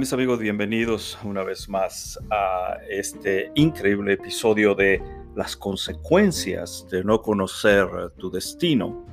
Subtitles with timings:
[0.00, 0.38] Mis amigos?
[0.38, 5.02] Bienvenidos una vez más a este increíble episodio de
[5.36, 7.86] las consecuencias de no conocer
[8.16, 9.04] tu destino.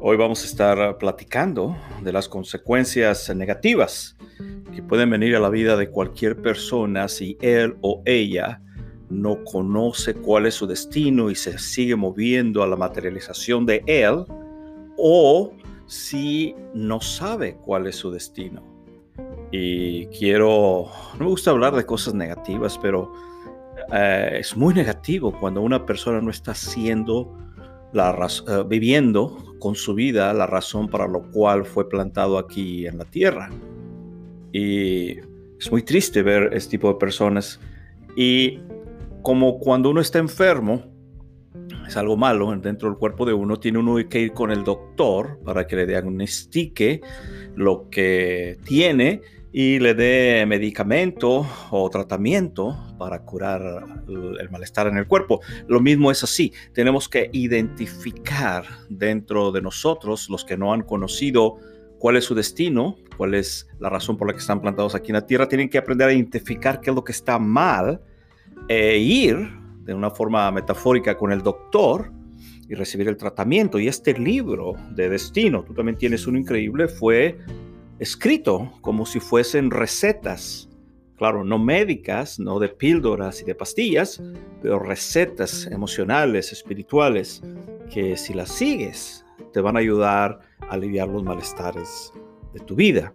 [0.00, 4.16] Hoy vamos a estar platicando de las consecuencias negativas
[4.74, 8.62] que pueden venir a la vida de cualquier persona si él o ella
[9.10, 14.24] no conoce cuál es su destino y se sigue moviendo a la materialización de él
[14.96, 15.52] o
[15.84, 18.77] si no sabe cuál es su destino
[19.50, 23.12] y quiero, no me gusta hablar de cosas negativas, pero
[23.92, 27.36] eh, es muy negativo cuando una persona no está siendo
[27.92, 32.98] la uh, viviendo con su vida la razón para lo cual fue plantado aquí en
[32.98, 33.50] la tierra.
[34.52, 35.18] Y
[35.58, 37.60] es muy triste ver este tipo de personas.
[38.16, 38.60] Y
[39.22, 40.84] como cuando uno está enfermo,
[41.86, 45.40] es algo malo dentro del cuerpo de uno, tiene uno que ir con el doctor
[45.44, 47.00] para que le diagnostique
[47.54, 55.06] lo que tiene y le dé medicamento o tratamiento para curar el malestar en el
[55.06, 55.40] cuerpo.
[55.66, 61.56] Lo mismo es así, tenemos que identificar dentro de nosotros los que no han conocido
[61.98, 65.14] cuál es su destino, cuál es la razón por la que están plantados aquí en
[65.14, 68.00] la tierra, tienen que aprender a identificar qué es lo que está mal
[68.68, 69.36] e ir
[69.82, 72.12] de una forma metafórica con el doctor
[72.68, 73.78] y recibir el tratamiento.
[73.78, 77.38] Y este libro de destino, tú también tienes uno increíble, fue
[77.98, 80.68] escrito como si fuesen recetas,
[81.16, 84.22] claro, no médicas, no de píldoras y de pastillas,
[84.62, 87.42] pero recetas emocionales, espirituales,
[87.92, 92.12] que si las sigues te van a ayudar a aliviar los malestares
[92.52, 93.12] de tu vida.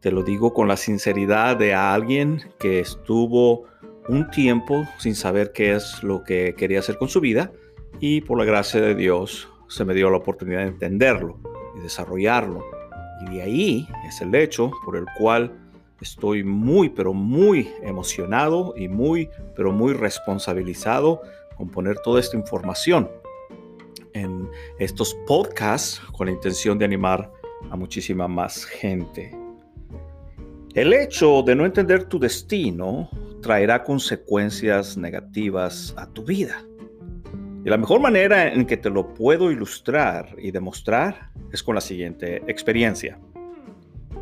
[0.00, 3.64] Te lo digo con la sinceridad de alguien que estuvo
[4.08, 7.50] un tiempo sin saber qué es lo que quería hacer con su vida
[7.98, 11.38] y por la gracia de Dios se me dio la oportunidad de entenderlo
[11.76, 12.75] y desarrollarlo
[13.22, 15.52] y de ahí es el hecho por el cual
[16.00, 21.22] estoy muy, pero muy emocionado y muy, pero muy responsabilizado
[21.56, 23.10] con poner toda esta información
[24.12, 27.30] en estos podcasts con la intención de animar
[27.70, 29.36] a muchísima más gente.
[30.74, 33.08] El hecho de no entender tu destino
[33.40, 36.62] traerá consecuencias negativas a tu vida.
[37.66, 41.80] Y la mejor manera en que te lo puedo ilustrar y demostrar es con la
[41.80, 43.18] siguiente experiencia.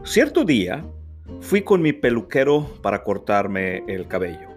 [0.03, 0.83] Cierto día
[1.41, 4.49] fui con mi peluquero para cortarme el cabello.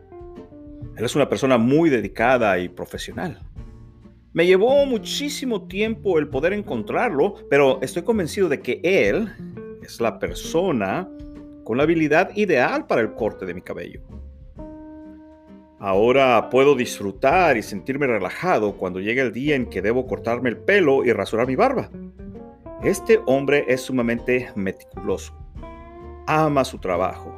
[0.96, 3.42] Él es una persona muy dedicada y profesional.
[4.31, 9.34] Me llevó muchísimo tiempo el poder encontrarlo, pero estoy convencido de que él
[9.84, 11.09] es la persona
[11.66, 14.00] con la habilidad ideal para el corte de mi cabello.
[15.79, 20.57] Ahora puedo disfrutar y sentirme relajado cuando llegue el día en que debo cortarme el
[20.57, 21.91] pelo y rasurar mi barba.
[22.83, 25.33] Este hombre es sumamente meticuloso.
[26.25, 27.31] Ama su trabajo.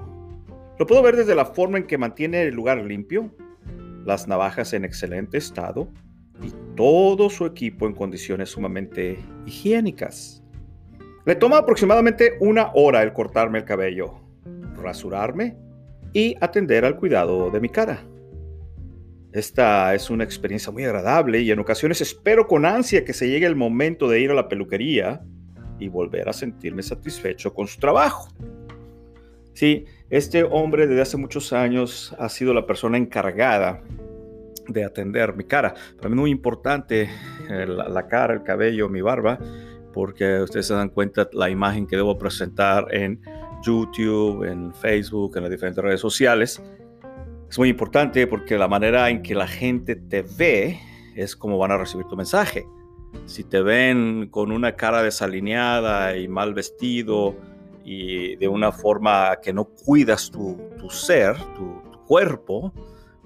[0.78, 3.30] Lo puedo ver desde la forma en que mantiene el lugar limpio,
[4.06, 5.90] las navajas en excelente estado
[6.42, 10.42] y todo su equipo en condiciones sumamente higiénicas.
[11.26, 14.14] Le toma aproximadamente una hora el cortarme el cabello,
[14.82, 15.58] rasurarme
[16.14, 18.02] y atender al cuidado de mi cara.
[19.40, 23.46] Esta es una experiencia muy agradable y en ocasiones espero con ansia que se llegue
[23.46, 25.22] el momento de ir a la peluquería
[25.80, 28.28] y volver a sentirme satisfecho con su trabajo.
[29.54, 33.82] Sí, este hombre desde hace muchos años ha sido la persona encargada
[34.68, 35.74] de atender mi cara.
[35.96, 37.10] Para mí es muy importante
[37.50, 39.40] eh, la, cara, el cabello, mi barba,
[39.94, 43.22] porque ustedes se dan cuenta la imagen que debo presentar en
[43.64, 46.62] YouTube, en Facebook, en las diferentes redes sociales
[47.50, 50.80] es muy importante porque la manera en que la gente te ve
[51.16, 52.68] es como van a recibir tu mensaje.
[53.26, 57.36] Si te ven con una cara desalineada y mal vestido
[57.84, 60.58] y de una forma que no cuidas tu,
[60.90, 62.74] ser, tu, cuerpo,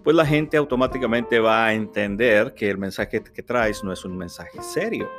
[0.03, 4.17] pues la gente automáticamente va a entender que el mensaje que traes no es un
[4.17, 5.09] mensaje serio.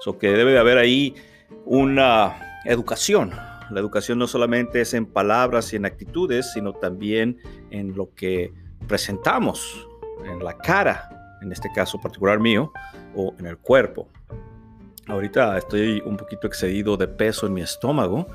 [0.00, 1.14] So que debe de haber ahí
[1.66, 3.32] una educación,
[3.70, 7.38] La educación no solamente es en palabras y en actitudes, sino también
[7.70, 8.52] en lo que
[8.86, 9.88] presentamos,
[10.24, 12.72] en la cara, en este caso particular mío,
[13.14, 14.08] o en el cuerpo.
[15.06, 18.26] Ahorita estoy un poquito excedido de peso en mi estómago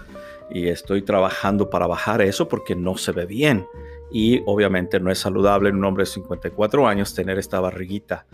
[0.51, 3.65] y estoy trabajando para bajar eso porque no se ve bien.
[4.11, 8.25] Y obviamente no es saludable en un hombre de 54 años tener esta barriguita.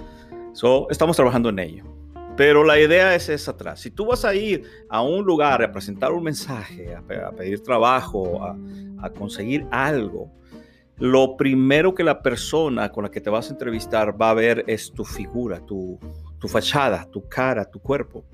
[0.53, 1.94] So, estamos trabajando en ello.
[2.35, 3.79] Pero la idea es esa atrás.
[3.79, 8.43] Si tú vas a ir a un lugar a presentar un mensaje, a, pedir trabajo,
[8.43, 10.31] a, conseguir algo,
[10.97, 14.63] lo primero que la persona con la que te vas a entrevistar va a ver
[14.67, 15.99] es tu figura, tu,
[16.39, 18.25] tu fachada, tu cara, tu cuerpo,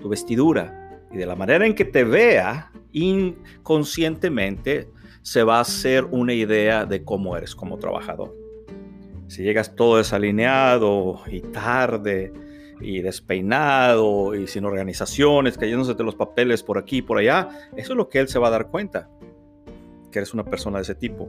[0.00, 1.00] tu vestidura.
[1.12, 4.90] Y de la manera en que te vea, inconscientemente
[5.22, 8.34] se va a hacer una idea de cómo eres como trabajador.
[9.28, 12.32] Si llegas todo desalineado y tarde,
[12.80, 17.92] y despeinado y sin organizaciones, cayéndose de los papeles por aquí y por allá, eso
[17.92, 19.08] es lo que él se va a dar cuenta,
[20.10, 21.28] que eres una persona de ese tipo.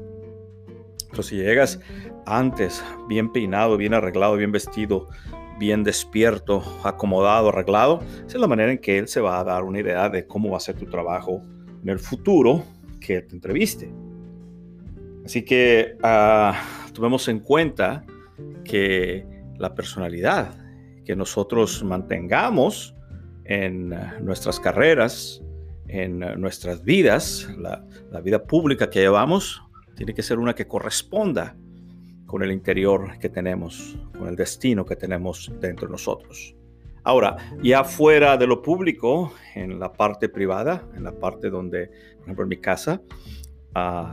[1.10, 1.80] Pero si llegas
[2.26, 5.08] antes, bien peinado, bien arreglado, bien vestido,
[5.58, 9.64] bien despierto, acomodado, arreglado, esa es la manera en que él se va a dar
[9.64, 11.42] una idea de cómo va a ser tu trabajo
[11.82, 12.64] en el futuro
[13.00, 13.92] que te entreviste.
[15.26, 18.06] Así que uh, tomemos en cuenta
[18.64, 19.26] que
[19.58, 20.67] la personalidad
[21.08, 22.94] que nosotros mantengamos
[23.46, 25.42] en eh, nuestras carreras,
[25.88, 27.82] en eh, nuestras vidas, la,
[28.20, 29.64] vida pública que llevamos,
[29.96, 31.56] tiene que ser una que corresponda
[32.26, 36.54] con el interior que tenemos, con el destino que tenemos dentro de nosotros.
[37.06, 42.24] Ahora, ya fuera de lo público, en la parte privada, en la parte donde, por
[42.24, 43.02] ejemplo, en mi casa,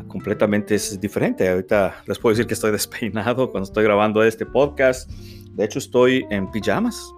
[0.08, 1.48] completamente es diferente.
[1.48, 5.10] Ahorita les puedo decir que estoy despeinado cuando estoy grabando este podcast.
[5.54, 7.12] De hecho, estoy en pijamas,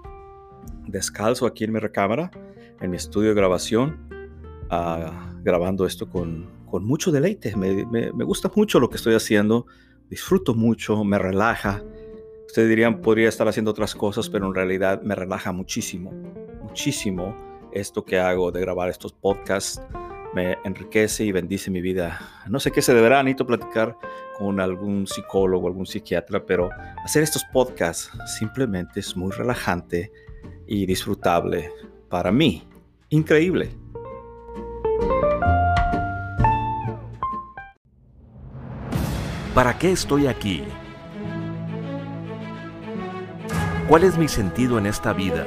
[0.87, 2.31] descalzo aquí en mi recámara,
[2.81, 4.09] en mi estudio de grabación,
[4.71, 7.57] ah, grabando esto con, mucho deleite.
[7.57, 9.67] Me, me, gusta mucho lo que estoy haciendo,
[10.11, 11.83] disfruto mucho, me relaja.
[12.47, 16.13] Ustedes dirían, podría estar haciendo otras cosas, pero en realidad me relaja muchísimo,
[16.63, 17.35] muchísimo
[17.73, 19.81] esto que hago de grabar estos podcasts
[20.35, 22.21] me enriquece y bendice mi vida.
[22.49, 23.97] No sé qué se deberá, necesito platicar
[24.39, 26.69] con algún psicólogo, algún psiquiatra, pero
[27.05, 30.13] hacer estos podcasts simplemente es muy relajante
[30.67, 31.71] y disfrutable
[32.09, 32.69] para mí.
[33.09, 33.71] Increíble.
[39.55, 40.65] ¿Para qué estoy aquí?
[43.89, 45.47] ¿Cuál es mi sentido en esta vida?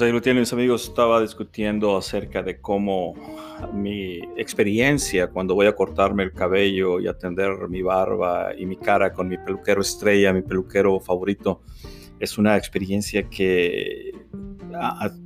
[0.00, 3.12] Pues ahí lo tienen mis amigos, estaba discutiendo acerca de cómo
[3.74, 9.12] mi experiencia cuando voy a cortarme el cabello y atender mi barba y mi cara
[9.12, 11.60] con mi peluquero estrella, mi peluquero favorito,
[12.18, 14.12] es una experiencia que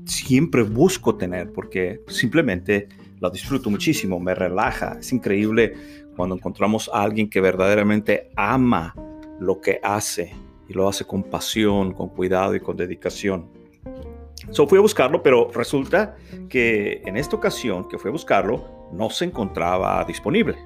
[0.07, 2.88] siempre busco tener porque simplemente
[3.21, 5.75] la disfruto muchísimo, me relaja, es increíble
[6.16, 8.93] cuando encontramos a alguien que verdaderamente ama
[9.38, 10.35] lo que hace
[10.69, 13.62] y lo hace con pasión, con cuidado y con dedicación.
[14.54, 16.14] So fui a buscarlo, pero resulta
[16.49, 20.56] que en esta ocasión que fui a buscarlo, no se encontraba disponible.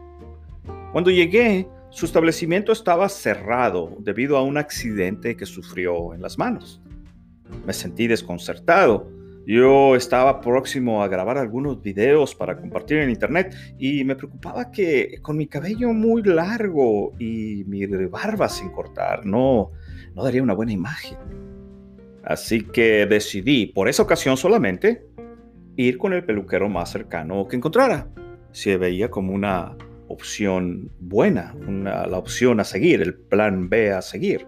[0.92, 6.82] Cuando llegué, su establecimiento estaba cerrado debido a un accidente que sufrió en las manos.
[7.64, 9.08] Me sentí desconcertado.
[9.46, 15.18] Yo estaba próximo a grabar algunos videos para compartir en internet y me preocupaba que
[15.22, 19.70] con mi cabello muy largo y mi barba sin cortar no,
[20.14, 21.16] no daría una buena imagen.
[22.28, 25.02] Así que decidí, por esa ocasión solamente,
[25.76, 28.06] ir con el peluquero más cercano que encontrara.
[28.52, 29.74] Se veía como una
[30.08, 34.46] opción buena, la opción a seguir, el plan B a seguir.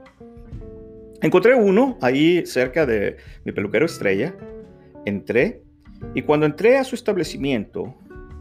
[1.22, 4.36] Encontré uno ahí cerca de mi peluquero estrella.
[5.06, 5.62] Entré
[6.14, 7.94] y cuando entré a su establecimiento,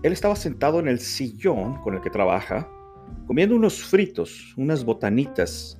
[0.04, 2.70] él estaba sentado en el sillón con el que trabaja,
[3.26, 5.79] comiendo unos fritos, unas botanitas,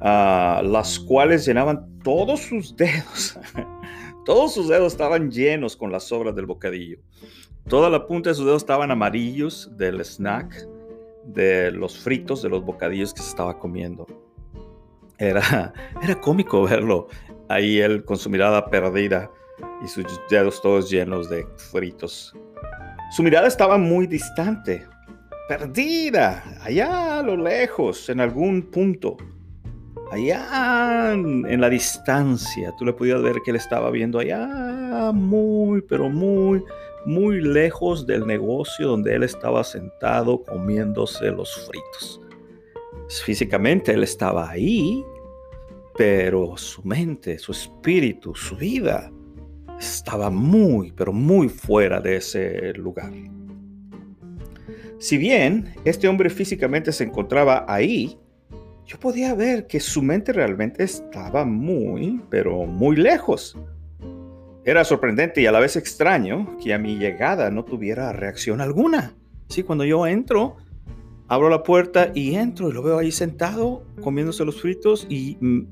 [0.00, 3.38] las cuales llenaban todos sus dedos,
[4.26, 6.98] Todos sus dedos estaban llenos con las sobras del bocadillo.
[7.68, 10.66] Toda la punta de sus dedos estaban amarillos del snack,
[11.24, 14.04] de los fritos, de los bocadillos que se estaba comiendo.
[15.18, 15.72] Era,
[16.02, 17.06] era cómico verlo
[17.48, 19.30] ahí él con su mirada perdida
[19.84, 22.34] y sus dedos todos llenos de fritos.
[23.12, 24.84] Su mirada estaba muy distante,
[25.48, 29.16] perdida, allá a lo lejos, en algún punto.
[30.12, 36.08] Allá en la distancia, tú le podías ver que él estaba viendo allá muy, pero
[36.08, 36.62] muy,
[37.04, 42.20] muy lejos del negocio donde él estaba sentado comiéndose los fritos.
[43.24, 45.04] Físicamente él estaba ahí,
[45.96, 49.10] pero su mente, su espíritu, su vida
[49.78, 53.12] estaba muy, pero muy fuera de ese lugar.
[54.98, 58.18] Si bien este hombre físicamente se encontraba ahí,
[58.86, 63.58] yo podía ver que su mente realmente estaba muy, pero muy lejos.
[64.64, 69.14] Era sorprendente y a la vez extraño que a mi llegada no tuviera reacción alguna.
[69.48, 70.56] Sí, cuando yo entro,
[71.26, 75.66] abro la puerta y entro y lo veo ahí sentado comiéndose los fritos y mm,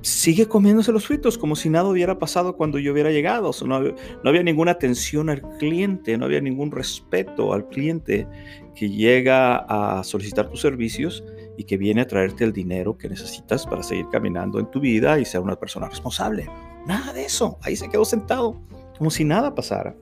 [0.00, 3.50] sigue comiéndose los fritos como si nada hubiera pasado cuando yo hubiera llegado.
[3.66, 3.94] no, había,
[4.24, 8.26] no, había, ninguna atención al cliente, no había ningún respeto al cliente
[8.74, 11.22] que llega a solicitar tus servicios
[11.60, 15.20] y que viene a traerte el dinero que necesitas para seguir caminando en tu vida
[15.20, 16.48] y ser una persona responsable.
[16.86, 17.58] Nada de eso.
[17.60, 18.58] Ahí se quedó sentado
[18.96, 19.94] como si nada pasara.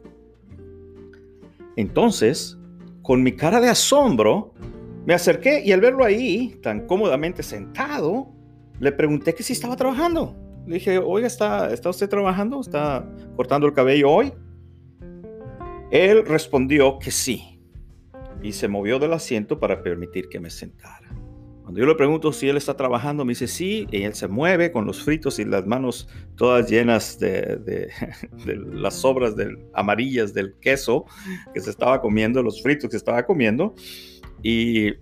[1.74, 2.56] Entonces,
[3.02, 4.54] con mi cara de asombro,
[5.04, 8.28] me acerqué y al verlo ahí, tan cómodamente sentado,
[8.78, 10.36] le pregunté que si estaba trabajando.
[10.64, 12.60] Le dije, oiga, ¿está, ¿está usted trabajando?
[12.60, 14.32] ¿Está cortando el cabello hoy?
[15.90, 17.60] Él respondió que sí
[18.44, 21.17] y se movió del asiento para permitir que me sentara.
[21.68, 24.72] Cuando yo le pregunto si él está trabajando, me dice sí, y él se mueve
[24.72, 27.90] con los fritos y las manos todas llenas de, de,
[28.46, 31.04] de las sobras del, amarillas del queso
[31.52, 33.74] que se estaba comiendo, los fritos que estaba comiendo.
[34.42, 34.94] Y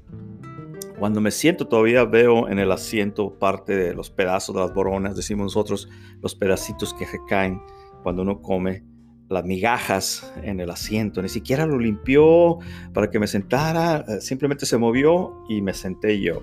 [0.99, 5.15] cuando me siento todavía veo en el asiento parte de los pedazos de las boronas,
[5.15, 5.89] decimos nosotros,
[6.21, 7.63] los pedacitos que recaen
[8.03, 8.83] cuando uno come,
[9.29, 11.23] las migajas en el asiento.
[11.23, 12.59] Ni siquiera lo limpió
[12.93, 16.43] para que me sentara, simplemente se movió y me senté yo.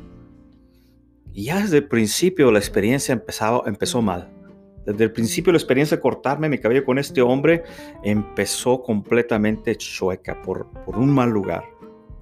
[1.34, 4.32] Ya desde el principio la experiencia empezaba, empezó mal.
[4.86, 7.64] Desde el principio la experiencia de cortarme mi cabello con este hombre
[8.04, 11.64] empezó completamente chueca por, por un mal lugar.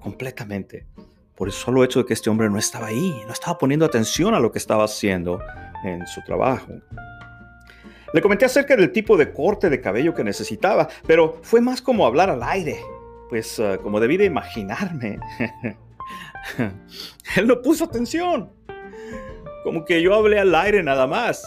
[0.00, 0.86] Completamente
[1.36, 4.32] por el solo hecho de que este hombre no estaba ahí, no estaba poniendo atención
[4.34, 5.40] a lo que estaba haciendo
[5.84, 6.72] en su trabajo.
[8.12, 12.06] Le comenté acerca del tipo de corte de cabello que necesitaba, pero fue más como
[12.06, 12.78] hablar al aire,
[13.28, 15.18] pues uh, como debí de imaginarme.
[17.36, 18.52] Él no puso atención.
[19.62, 21.44] Como que yo hablé al aire nada más.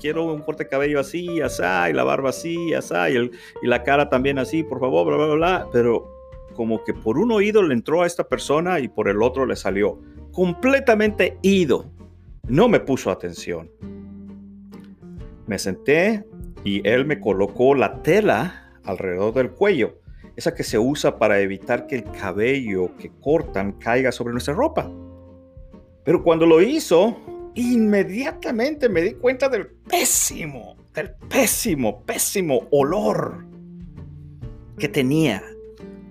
[0.00, 3.30] Quiero un corte de cabello así, así, y la barba así, así, y, el,
[3.62, 5.66] y la cara también así, por favor, bla, bla, bla.
[5.72, 6.16] Pero
[6.54, 9.56] como que por un oído le entró a esta persona y por el otro le
[9.56, 9.98] salió.
[10.32, 11.86] Completamente ido.
[12.48, 13.70] No me puso atención.
[15.46, 16.24] Me senté
[16.64, 20.00] y él me colocó la tela alrededor del cuello,
[20.36, 24.90] esa que se usa para evitar que el cabello que cortan caiga sobre nuestra ropa.
[26.04, 27.16] Pero cuando lo hizo,
[27.56, 33.46] inmediatamente me di cuenta del pésimo, del pésimo, pésimo olor
[34.78, 35.42] que tenía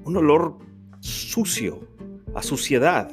[0.04, 0.58] un olor
[1.00, 1.88] sucio,
[2.34, 3.10] a suciedad,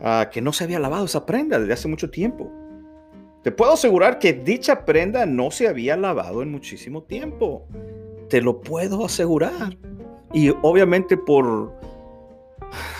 [0.00, 2.50] a que no se había lavado esa prenda desde hace mucho tiempo.
[3.42, 7.66] Te puedo asegurar que dicha prenda no se había lavado en muchísimo tiempo.
[8.28, 9.76] Te lo puedo asegurar.
[10.32, 11.72] Y obviamente por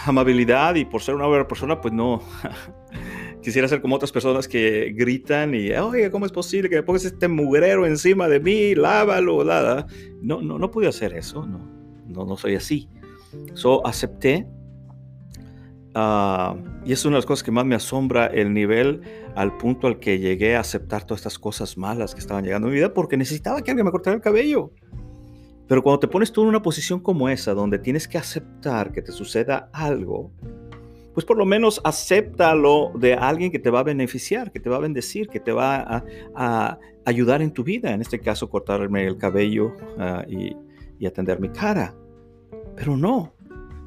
[0.04, 2.22] amabilidad y por ser una buena persona, pues no
[3.42, 7.04] quisiera ser como otras personas que gritan y, oye, ¿cómo es posible que me pongas
[7.04, 8.74] este mugrero encima de mí?
[8.74, 9.86] Lávalo, nada.
[10.20, 11.80] No, no, no pude hacer eso, no
[12.10, 12.88] no, no soy así.
[13.54, 14.46] So acepté.
[15.94, 16.54] Uh,
[16.84, 19.00] y es una de las cosas que más me asombra el nivel
[19.34, 22.70] al punto al que llegué a aceptar todas estas cosas malas que estaban llegando a
[22.70, 24.72] mi vida porque necesitaba que alguien me cortara el cabello.
[25.66, 29.02] Pero cuando te pones tú en una posición como esa, donde tienes que aceptar que
[29.02, 30.32] te suceda algo,
[31.14, 34.76] pues por lo menos acéptalo de alguien que te va a beneficiar, que te va
[34.76, 37.92] a bendecir, que te va a, ayudar en tu vida.
[37.92, 40.56] En este caso, cortarme el cabello uh, y,
[40.98, 41.94] y atender mi cara.
[42.76, 43.34] Pero no.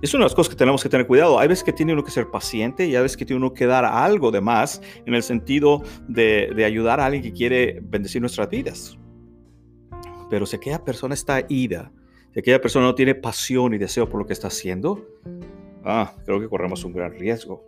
[0.01, 1.39] Es una de las cosas que tenemos que tener cuidado.
[1.39, 3.65] Hay veces que tiene uno que ser paciente y hay veces que tiene uno que
[3.65, 8.19] dar algo de más en el sentido de, de ayudar a alguien que quiere bendecir
[8.19, 8.97] nuestras vidas.
[10.29, 11.93] Pero si aquella persona está ida,
[12.33, 15.07] si aquella persona no tiene pasión y deseo por lo que está haciendo,
[15.83, 17.63] ah, creo que corremos un gran riesgo.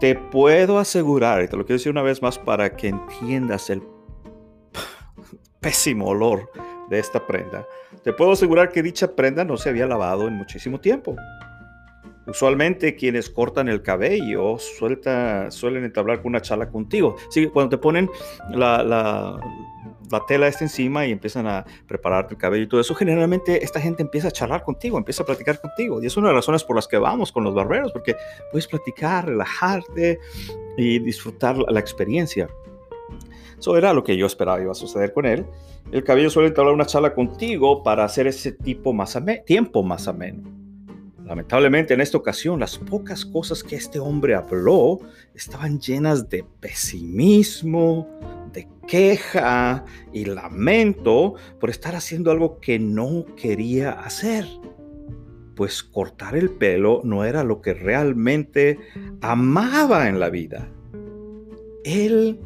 [0.00, 3.82] Te puedo asegurar, y te lo quiero decir una vez más para que entiendas el
[5.60, 6.50] pésimo olor
[6.90, 7.66] de esta prenda,
[8.02, 11.16] te puedo asegurar que dicha prenda no se había lavado en muchísimo tiempo.
[12.26, 17.16] Usualmente quienes cortan el cabello suelta, suelen entablar con una charla contigo.
[17.28, 18.08] Así cuando te ponen
[18.50, 19.40] la,
[20.12, 23.80] la tela esta encima y empiezan a prepararte el cabello y todo eso, generalmente esta
[23.80, 26.02] gente empieza a charlar contigo, empieza a platicar contigo.
[26.02, 28.14] Y es una de las razones por las que vamos con los barberos, porque
[28.50, 30.20] puedes platicar, relajarte
[30.76, 32.48] y disfrutar la experiencia.
[33.58, 35.46] Eso era lo que yo esperaba iba a suceder con él.
[35.90, 40.50] El cabello suele entablar una charla contigo para hacer ese tipo más tiempo más ameno.
[41.24, 44.98] Lamentablemente en esta ocasión las pocas cosas que este hombre habló
[45.34, 48.08] estaban llenas de pesimismo,
[48.86, 54.46] queja y lamento por estar haciendo algo que no quería hacer.
[55.54, 58.78] Pues cortar el pelo no era lo que realmente
[59.20, 60.70] amaba en la vida.
[61.84, 62.40] Él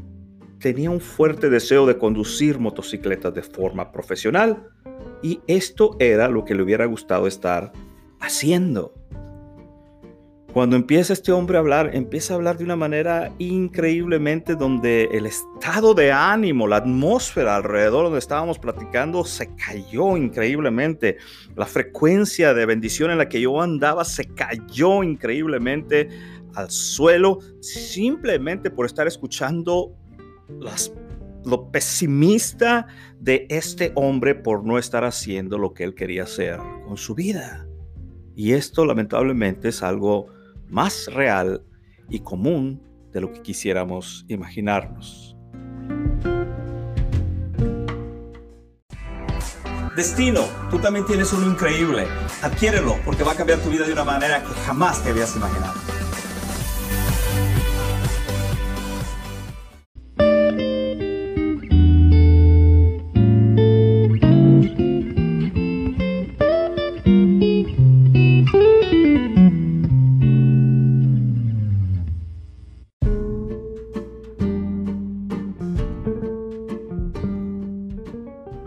[0.59, 4.71] tenía un fuerte deseo de conducir motocicletas de forma profesional
[5.23, 7.73] y esto era lo que le hubiera gustado estar
[8.21, 8.95] haciendo.
[10.57, 15.27] Cuando empieza este hombre a hablar, empieza a hablar de una manera increíblemente donde el
[15.27, 21.19] estado de ánimo, la atmósfera alrededor donde estábamos platicando se cayó increíblemente.
[21.57, 26.09] La frecuencia de bendición en la que yo andaba se cayó increíblemente
[26.55, 29.93] al suelo simplemente por estar escuchando
[30.59, 30.91] las,
[31.45, 32.87] lo pesimista
[33.21, 37.69] de este hombre por no estar haciendo lo que él quería hacer con su vida.
[38.35, 40.35] Y esto lamentablemente es algo
[40.69, 41.63] más real
[42.09, 42.83] y común
[43.13, 45.37] de lo que quisiéramos imaginarnos.
[49.97, 52.07] Destino, tú también tienes uno increíble.
[52.43, 55.86] Adquiérelo porque va a cambiar tu vida de una manera que jamás te habías imaginado.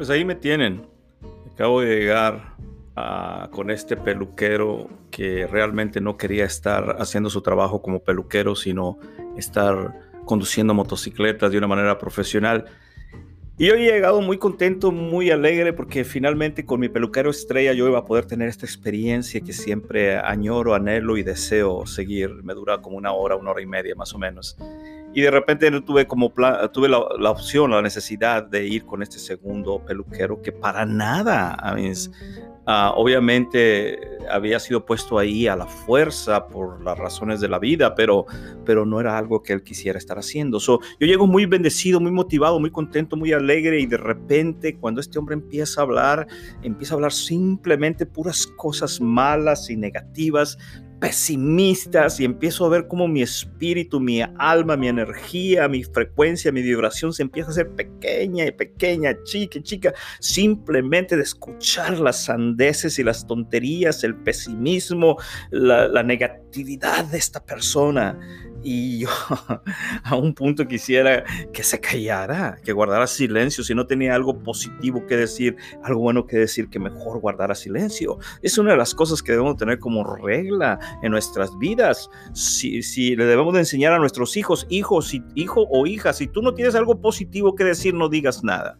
[0.10, 0.88] Pues ahí me tienen.
[1.54, 2.56] Acabo de llegar
[2.96, 8.98] ah, con este peluquero que realmente no quería estar haciendo su trabajo como peluquero, sino
[9.38, 12.66] estar conduciendo motocicletas de una manera profesional.
[13.60, 17.88] Y yo he llegado muy contento, muy alegre, porque finalmente con mi peluquero estrella yo
[17.88, 22.32] iba a poder tener esta experiencia que siempre añoro, anhelo y deseo seguir.
[22.42, 24.58] Me dura como una hora, una hora y media más o menos
[25.14, 26.32] y de repente tuve como
[26.72, 31.58] tuve la, la, opción, la necesidad de ir con este segundo peluquero que para nada,
[32.68, 37.96] uh, obviamente había sido puesto ahí a la fuerza por las razones de la vida,
[37.96, 38.26] pero,
[38.66, 40.60] pero no era algo que él quisiera estar haciendo.
[40.60, 45.02] So, yo llego muy bendecido, muy motivado, muy contento, muy alegre y de repente cuando
[45.02, 46.28] este hombre empieza a hablar,
[46.62, 50.58] empieza a hablar simplemente puras cosas malas y negativas,
[51.00, 56.62] pesimistas y empiezo a ver cómo mi espíritu, mi alma, mi energía, mi frecuencia, mi
[56.62, 63.00] vibración se empieza a hacer pequeña y pequeña, chica, chica, simplemente de escuchar las sandeces
[63.00, 65.18] y las tonterías, el pesimismo,
[65.52, 68.18] la, la negatividad de esta persona.
[68.62, 69.10] Y yo
[70.04, 73.64] a un punto quisiera que se callara, que guardara silencio.
[73.64, 78.18] Si no tenía algo positivo que decir, algo bueno que decir, que mejor guardara silencio.
[78.42, 82.10] Es una de las cosas que debemos tener como regla en nuestras vidas.
[82.34, 86.42] Si, si le debemos de enseñar a nuestros hijos, hijos, hijo o hija, si tú
[86.42, 88.78] no tienes algo positivo que decir, no digas nada.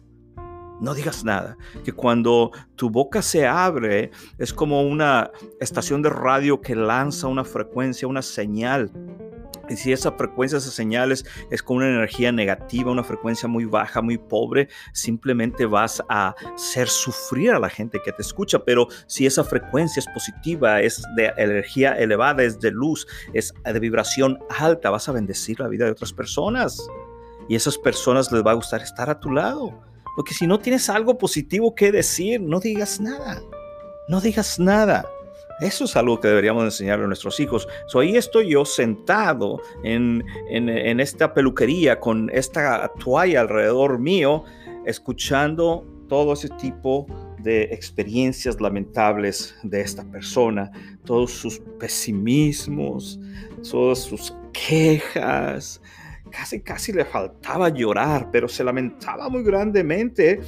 [0.80, 1.56] No digas nada.
[1.84, 7.44] Que cuando tu boca se abre es como una estación de radio que lanza una
[7.44, 8.90] frecuencia, una señal
[9.70, 14.02] y si esa frecuencia, esas señales es con una energía negativa, una frecuencia muy baja,
[14.02, 18.64] muy pobre, simplemente vas a hacer sufrir a la gente que te escucha.
[18.64, 23.78] Pero si esa frecuencia es positiva, es de energía elevada, es de luz, es de
[23.78, 26.84] vibración alta, vas a bendecir la vida de otras personas.
[27.48, 29.89] Y esas personas les va a gustar estar a tu lado.
[30.20, 33.40] Porque si no tienes algo positivo que decir, no digas nada.
[34.06, 35.08] No digas nada.
[35.62, 37.66] Eso es algo que deberíamos enseñarle a nuestros hijos.
[37.86, 44.44] So, ahí estoy yo sentado en, en, esta peluquería con esta toalla alrededor mío,
[44.84, 47.06] escuchando todo ese tipo
[47.38, 50.70] de experiencias lamentables de esta persona,
[51.06, 53.18] todos sus pesimismos,
[53.70, 55.80] todas sus quejas.
[56.30, 60.40] Casi, casi le faltaba llorar, pero se lamentaba muy grandemente.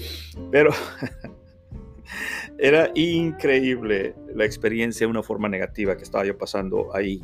[0.51, 0.71] Pero
[2.59, 7.23] Era increíble la experiencia de una forma negativa que estaba yo pasando ahí.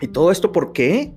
[0.00, 1.12] ¿Y todo esto por qué?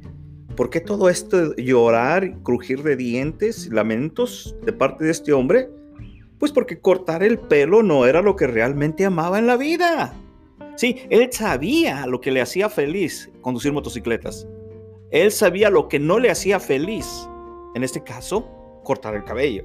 [0.55, 5.69] ¿Por qué todo esto llorar, crujir de dientes, lamentos de parte de este hombre?
[6.39, 10.13] Pues porque cortar el pelo no era lo que realmente amaba en la vida.
[10.75, 14.47] Sí, él sabía lo que le hacía feliz conducir motocicletas.
[15.15, 17.29] Él sabía lo que no le hacía feliz.
[17.73, 19.63] En este caso, cortar el cabello.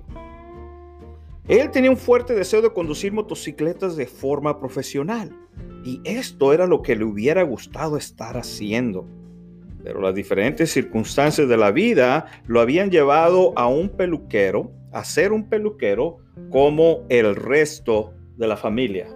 [1.49, 5.37] Él tenía un fuerte deseo de conducir motocicletas de forma profesional.
[5.85, 9.09] Y esto era lo que le hubiera gustado estar haciendo.
[9.83, 15.33] Pero las diferentes circunstancias de la vida lo habían llevado a un peluquero, a ser
[15.33, 16.19] un peluquero
[16.51, 19.09] como el resto de la familia.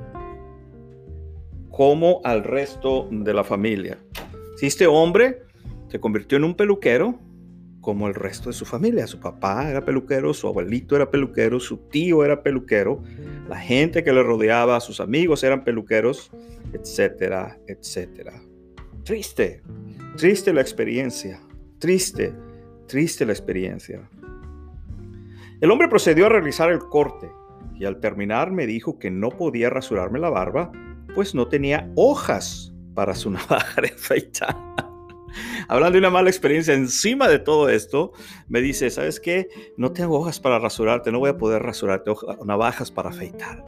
[1.71, 3.99] Como al resto de la familia.
[4.57, 5.45] Si este hombre
[5.95, 7.21] se convirtió en un peluquero,
[7.81, 9.07] como el resto de su familia.
[9.07, 13.01] Su papá era peluquero, su abuelito era peluquero, su tío era peluquero,
[13.49, 16.33] la gente que le rodeaba, sus amigos eran peluqueros,
[16.73, 18.43] etcétera, etcétera.
[19.05, 19.63] Triste,
[20.17, 21.41] triste la experiencia,
[21.79, 22.35] triste,
[22.89, 24.11] triste la experiencia.
[25.61, 27.31] El hombre procedió a realizar el corte
[27.79, 30.73] y al terminar me dijo que no podía rasurarme la barba,
[31.15, 34.94] pues no tenía hojas para su navaja de afeitar.
[35.69, 38.13] Hablando de una mala experiencia encima de todo esto,
[38.49, 39.49] me dice, ¿sabes qué?
[39.77, 42.13] No tengo hojas para rasurarte, no voy a poder rasurarte,
[42.45, 43.65] navajas para afeitar.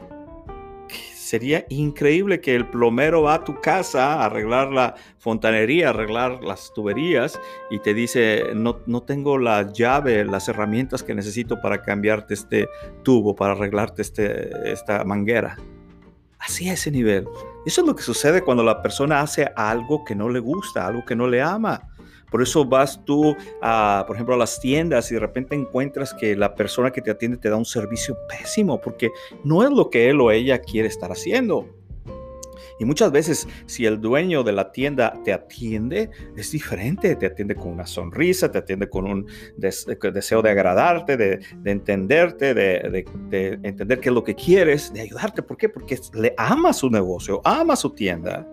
[1.27, 6.71] Sería increíble que el plomero va a tu casa a arreglar la fontanería, arreglar las
[6.73, 7.37] tuberías
[7.69, 12.69] y te dice, no, no tengo la llave, las herramientas que necesito para cambiarte este
[13.03, 15.57] tubo, para arreglarte este, esta manguera.
[16.39, 17.27] Así a ese nivel.
[17.67, 21.03] Eso es lo que sucede cuando la persona hace algo que no le gusta, algo
[21.03, 21.89] que no le ama.
[22.31, 26.55] Por eso vas tú, por ejemplo, a las tiendas y de repente encuentras que la
[26.55, 29.09] persona que te atiende te da un servicio pésimo porque
[29.43, 31.67] no es lo que él o ella quiere estar haciendo.
[32.79, 37.55] Y muchas veces si el dueño de la tienda te atiende, es diferente, te atiende
[37.55, 43.99] con una sonrisa, te atiende con un deseo de agradarte, de, entenderte, de, de, entender
[43.99, 45.41] qué es lo que quieres, de ayudarte.
[45.41, 45.69] ¿Por qué?
[45.69, 48.47] Porque le ama su negocio, ama su tienda.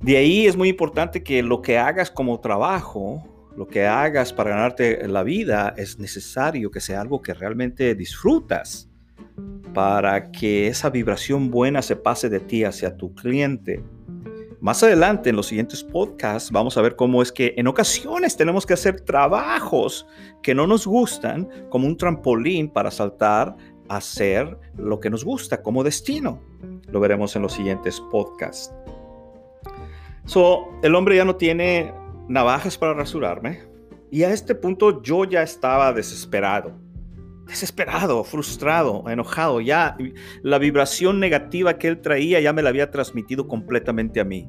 [0.00, 4.50] De ahí es muy importante que lo que hagas como trabajo, lo que hagas para
[4.50, 8.88] ganarte la vida, es necesario que sea algo que realmente disfrutas
[9.76, 13.84] para que esa vibración buena se pase de ti hacia tu cliente.
[14.60, 18.64] Más adelante en los siguientes podcasts vamos a ver cómo es que en ocasiones tenemos
[18.64, 20.06] que hacer trabajos
[20.42, 23.54] que no nos gustan como un trampolín para saltar
[23.88, 26.40] a hacer lo que nos gusta como destino.
[26.90, 28.72] Lo veremos en los siguientes podcasts.
[30.24, 31.92] So, el hombre ya no tiene
[32.28, 33.60] navajas para rasurarme
[34.10, 36.85] y a este punto yo ya estaba desesperado
[37.46, 39.60] desesperado, frustrado, enojado.
[39.60, 39.96] Ya
[40.42, 44.48] la vibración negativa que él traía ya me la había transmitido completamente a mí.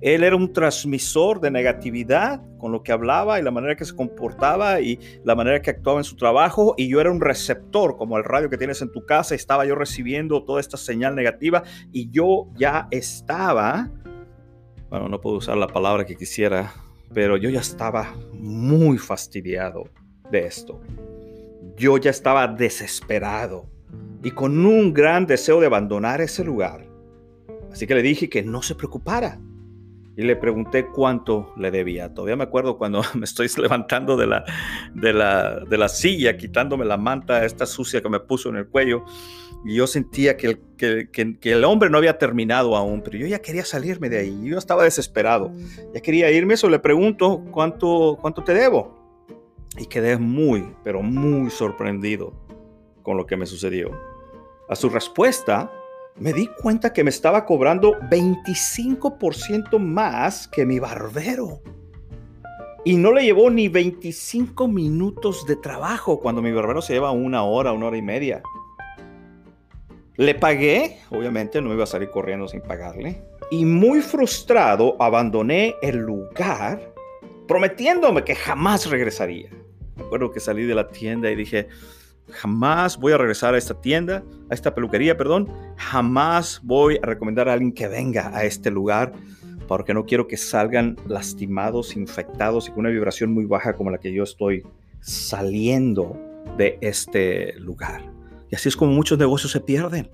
[0.00, 3.96] Él era un transmisor de negatividad con lo que hablaba y la manera que se
[3.96, 8.16] comportaba y la manera que actuaba en su trabajo y yo era un receptor como
[8.16, 9.34] el radio que tienes en tu casa.
[9.34, 13.90] Estaba yo recibiendo toda esta señal negativa y yo ya estaba,
[14.88, 16.72] bueno, no puedo usar la palabra que quisiera,
[17.12, 19.82] pero yo ya estaba muy fastidiado
[20.30, 20.80] de esto
[21.78, 23.66] yo ya estaba desesperado
[24.22, 26.86] y con un gran deseo de abandonar ese lugar.
[27.72, 29.40] Así que le dije que no se preocupara.
[30.16, 32.12] Y le pregunté cuánto le debía.
[32.12, 34.44] Todavía me acuerdo cuando me estoy levantando de la,
[34.92, 38.66] de la, de la silla, quitándome la manta esta sucia que me puso en el
[38.66, 39.04] cuello.
[39.64, 43.26] Y yo sentía que el, que, que, el hombre no había terminado aún, pero yo
[43.28, 44.40] ya quería salirme de ahí.
[44.42, 45.52] Yo estaba desesperado.
[45.94, 48.97] Ya quería irme, eso le pregunto, ¿cuánto, cuánto te debo?
[49.78, 52.32] Y quedé muy, pero muy sorprendido
[53.02, 53.90] con lo que me sucedió.
[54.68, 55.70] A su respuesta,
[56.16, 61.62] me di cuenta que me estaba cobrando 25% más que mi barbero.
[62.84, 67.42] Y no le llevó ni 25 minutos de trabajo cuando mi barbero se lleva una
[67.42, 68.42] hora, una hora y media.
[70.16, 73.22] Le pagué, obviamente no iba a salir corriendo sin pagarle.
[73.50, 76.92] Y muy frustrado abandoné el lugar
[77.46, 79.50] prometiéndome que jamás regresaría.
[79.98, 81.68] Me acuerdo que salí de la tienda y dije,
[82.30, 87.48] jamás voy a regresar a esta tienda, a esta peluquería, perdón, jamás voy a recomendar
[87.48, 89.12] a alguien que venga a este lugar
[89.66, 93.98] porque no quiero que salgan lastimados, infectados y con una vibración muy baja como la
[93.98, 94.64] que yo estoy
[95.00, 96.16] saliendo
[96.56, 98.02] de este lugar.
[98.50, 100.10] Y así es como muchos negocios se pierden.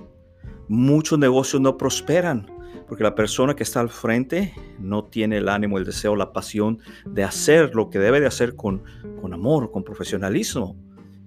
[0.66, 2.51] Muchos negocios no prosperan
[2.87, 6.79] porque la persona que está al frente no tiene el ánimo, el deseo, la pasión
[7.07, 8.83] de hacer lo que debe de hacer con,
[9.21, 10.77] con amor, con profesionalismo.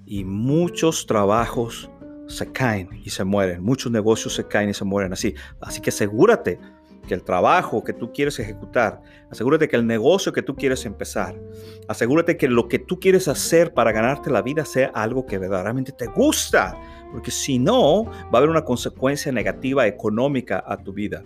[0.06, 1.90] Y muchos trabajos
[2.28, 5.34] se caen y se mueren, muchos negocios se caen y se mueren así.
[5.62, 6.60] Así que asegúrate
[7.08, 11.40] que el trabajo que tú quieres ejecutar, asegúrate que el negocio que tú quieres empezar,
[11.88, 15.94] asegúrate que lo que tú quieres hacer para ganarte la vida sea algo que verdaderamente
[15.94, 16.78] te gusta,
[17.12, 21.24] porque si no, va a haber una consecuencia negativa económica a tu vida,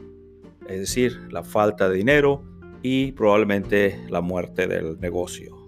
[0.67, 2.43] es decir, la falta de dinero
[2.81, 5.60] y probablemente la muerte del negocio.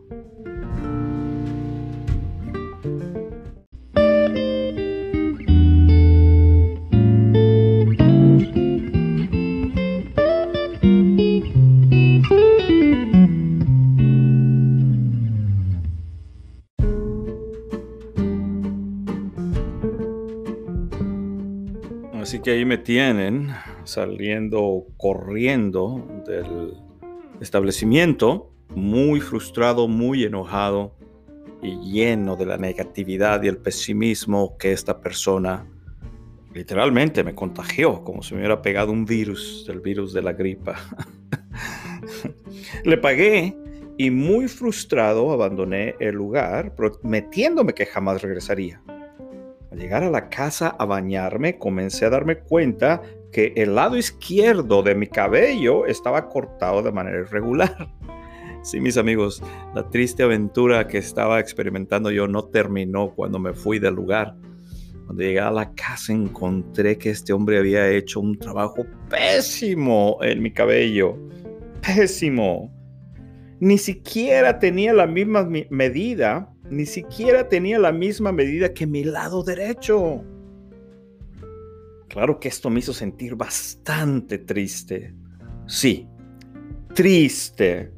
[22.43, 23.51] Que ahí me tienen
[23.85, 26.73] saliendo corriendo del
[27.39, 30.93] establecimiento, muy frustrado, muy enojado
[31.61, 35.65] y lleno de la negatividad y el pesimismo que esta persona
[36.53, 40.75] literalmente me contagió, como si me hubiera pegado un virus, el virus de la gripa.
[42.83, 43.55] Le pagué
[43.97, 48.81] y muy frustrado abandoné el lugar, prometiéndome que jamás regresaría.
[49.73, 54.83] Al llegar a la casa a bañarme, comencé a darme cuenta que el lado izquierdo
[54.83, 57.75] de mi cabello estaba cortado de manera irregular.
[58.61, 59.43] Sí, mis amigos,
[59.75, 64.37] la triste aventura que estaba experimentando yo no terminó cuando me fui del lugar.
[65.05, 70.41] Cuando llegué a la casa encontré que este hombre había hecho un trabajo pésimo en
[70.41, 71.17] mi cabello.
[71.81, 72.71] Pésimo.
[73.63, 79.41] Ni siquiera tenía la misma medida ni siquiera tenía la misma medida que mi lado
[79.41, 80.23] derecho.
[82.09, 85.13] Claro que esto me hizo sentir bastante triste.
[85.65, 86.07] Sí,
[86.93, 87.91] triste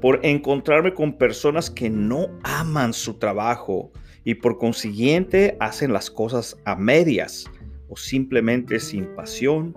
[0.00, 3.92] por encontrarme con personas que no aman su trabajo
[4.24, 7.44] y por consiguiente hacen las cosas a medias
[7.88, 9.76] o simplemente sin pasión,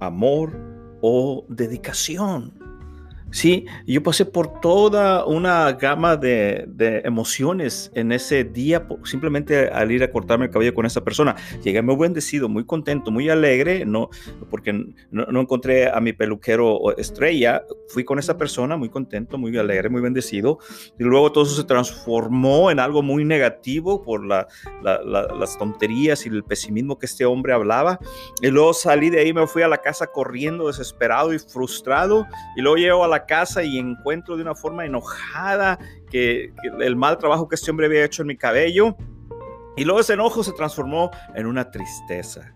[0.00, 0.52] amor
[1.00, 2.61] o dedicación.
[3.32, 6.68] Sí, yo pasé por toda una gama de,
[7.04, 11.34] emociones en ese día, simplemente al ir a cortarme el cabello con esa persona.
[11.64, 14.10] Llegué muy bendecido, muy contento, muy alegre, no,
[14.50, 14.72] porque
[15.10, 17.64] no, encontré a mi peluquero estrella.
[17.88, 20.58] Fui con esa persona muy contento, muy alegre, muy bendecido.
[20.98, 26.44] Y luego todo eso se transformó en algo muy negativo por las tonterías y el
[26.44, 27.98] pesimismo que este hombre hablaba.
[28.42, 32.26] Y luego salí de ahí, me fui a la casa corriendo, desesperado y frustrado.
[32.56, 35.78] Y luego llego a la casa y encuentro de una forma enojada
[36.10, 38.96] que, el mal trabajo que este hombre había hecho en mi cabello.
[39.76, 42.54] Y luego ese enojo se transformó en una tristeza,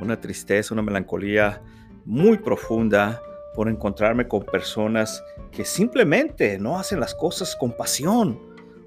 [0.00, 1.62] una tristeza, una melancolía
[2.04, 3.20] muy profunda
[3.54, 5.22] por encontrarme con personas
[5.52, 8.40] que simplemente no hacen las cosas con pasión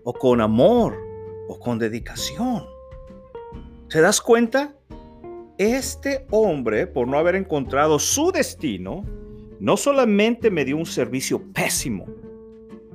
[0.03, 0.97] o con amor
[1.47, 2.65] o con dedicación.
[3.89, 4.75] ¿Se das cuenta?
[5.57, 9.05] Este hombre, por no haber encontrado su destino,
[9.59, 12.05] no solamente me dio un servicio pésimo,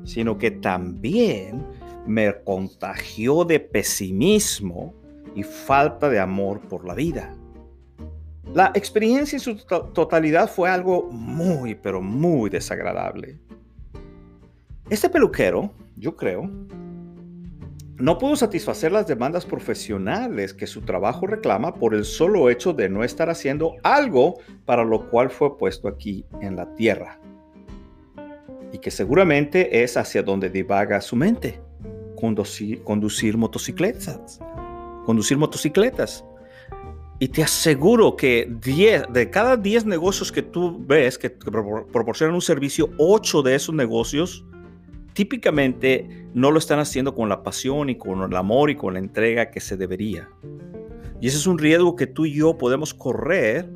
[0.05, 1.67] sino que también
[2.07, 4.95] me contagió de pesimismo
[5.35, 7.35] y falta de amor por la vida.
[8.55, 9.57] La experiencia en su
[9.95, 13.39] totalidad fue algo muy, pero muy desagradable.
[14.91, 16.51] Este peluquero, yo creo,
[17.99, 22.89] no pudo satisfacer las demandas profesionales que su trabajo reclama por el solo hecho de
[22.89, 27.21] no estar haciendo algo para lo cual fue puesto aquí en la tierra.
[28.73, 31.61] Y que seguramente es hacia donde divaga su mente.
[32.17, 34.41] Conducir, motocicletas.
[35.05, 36.25] Conducir motocicletas.
[37.19, 42.43] Y te aseguro que 10, de cada 10 negocios que tú ves que proporcionan un
[42.43, 44.45] servicio, 8 de esos negocios
[45.13, 48.99] típicamente no lo están haciendo con la pasión y con el amor y con la
[48.99, 50.29] entrega que se debería.
[51.21, 53.71] Y ese es un riesgo que tú y yo podemos correr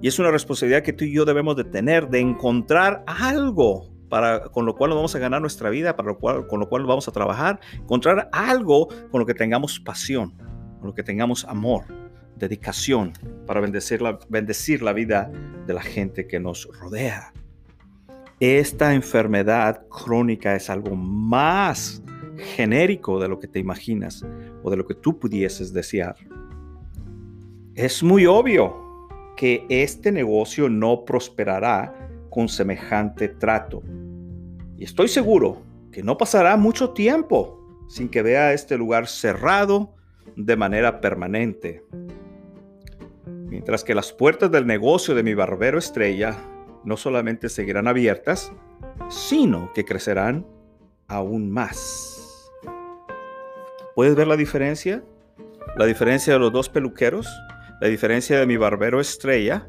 [0.00, 4.42] y es una responsabilidad que tú y yo debemos de tener, de encontrar algo para,
[4.44, 6.84] con lo cual nos vamos a ganar nuestra vida, para lo cual, con lo cual
[6.84, 10.34] vamos a trabajar, encontrar algo con lo que tengamos pasión,
[10.80, 11.84] con lo que tengamos amor,
[12.36, 13.12] dedicación,
[13.46, 15.30] para bendecir la, bendecir la vida
[15.66, 17.32] de la gente que nos rodea
[18.42, 22.02] esta enfermedad crónica es algo más
[22.56, 24.26] genérico de lo que te imaginas
[24.64, 26.16] o de lo que tú pudieses desear.
[27.76, 28.74] Es muy obvio
[29.36, 31.94] que este negocio no prosperará
[32.30, 33.80] con semejante trato.
[34.76, 39.94] Y estoy seguro que no pasará mucho tiempo sin que vea este lugar cerrado
[40.34, 41.84] de manera permanente.
[43.24, 46.36] Mientras que las puertas del negocio de mi barbero estrella
[46.84, 48.52] no solamente seguirán abiertas,
[49.08, 50.46] sino que crecerán
[51.08, 52.50] aún más.
[53.94, 55.04] ¿Puedes ver la diferencia?
[55.76, 57.26] La diferencia de los dos peluqueros,
[57.80, 59.68] la diferencia de mi barbero estrella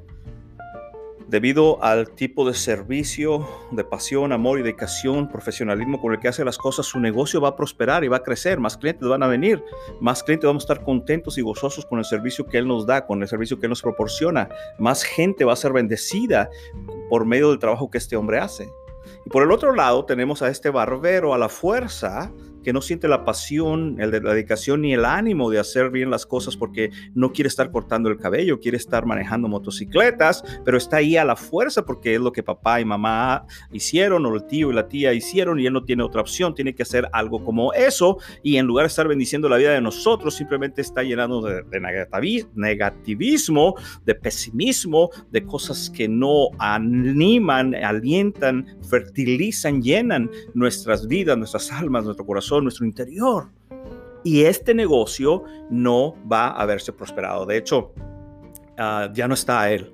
[1.34, 6.46] debido al tipo de servicio, de pasión, amor y dedicación, profesionalismo con el que hace
[6.46, 9.28] las cosas, su negocio va a prosperar y va a crecer, más clientes van a
[9.28, 9.64] venir,
[10.00, 13.08] más clientes vamos a estar contentos y gozosos con el servicio que Él nos da,
[13.08, 14.48] con el servicio que Él nos proporciona,
[14.78, 16.52] más gente va a ser bendecida
[17.14, 18.74] por medio del trabajo que este hombre hace.
[19.24, 22.32] Y por el otro lado tenemos a este barbero a la fuerza
[22.64, 26.58] que no siente la pasión, la dedicación ni el ánimo de hacer bien las cosas
[26.58, 31.26] porque no quiere estar cortando el cabello, quiere estar manejando motocicletas, pero está ahí a
[31.26, 34.88] la fuerza porque es lo que papá y mamá hicieron o el tío y la
[34.88, 38.58] tía hicieron y él no tiene otra opción, tiene que hacer algo como eso y
[38.58, 41.64] en lugar de estar bendiciendo la vida de nosotros, simplemente está llenando de,
[42.56, 52.06] negativismo, de pesimismo, de cosas que no animan, alientan, fertilizan, llenan nuestras vidas, nuestras almas,
[52.06, 53.50] nuestro corazón nuestro interior.
[54.24, 57.46] Y este negocio no va a haberse prosperado.
[57.46, 57.94] De hecho,
[58.78, 59.94] ah, ya no está él.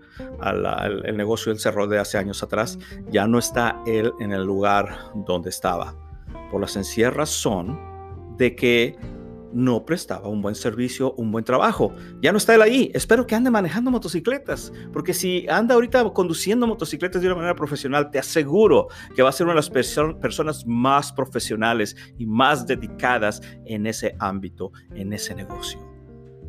[1.03, 2.77] el negocio del cerró de hace años atrás.
[3.09, 5.95] Ya no está él en el lugar donde estaba.
[6.51, 7.79] Por la sencilla razón
[8.37, 8.97] de que
[9.53, 11.93] no prestaba un buen servicio, un buen trabajo.
[12.21, 12.91] Ya no está él ahí.
[12.93, 18.11] Espero que ande manejando motocicletas, porque si anda ahorita conduciendo motocicletas de una manera profesional,
[18.11, 23.41] te aseguro que va a ser una de las personas más profesionales y más dedicadas
[23.65, 25.88] en ese ámbito, en ese negocio.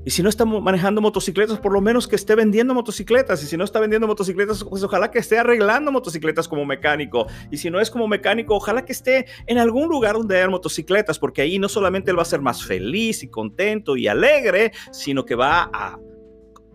[0.05, 3.43] Y si no está manejando motocicletas, por lo menos que esté vendiendo motocicletas.
[3.43, 7.27] Y si no está vendiendo motocicletas, pues ojalá que esté arreglando motocicletas como mecánico.
[7.51, 11.19] Y si no es como mecánico, ojalá que esté en algún lugar donde haya motocicletas,
[11.19, 15.27] porque ahí no solamente él va a ser más feliz y contento y alegre, sino
[15.27, 15.99] que va a,